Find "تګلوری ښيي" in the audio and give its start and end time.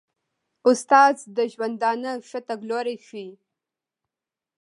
2.49-3.29